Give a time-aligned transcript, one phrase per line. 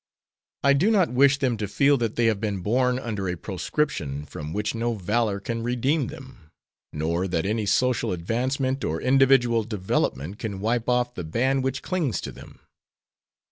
[0.63, 4.25] I do not wish them to feel that they have been born under a proscription
[4.25, 6.49] from which no valor can redeem them,
[6.91, 12.19] nor that any social advancement or individual development can wipe off the ban which clings
[12.21, 12.61] to them.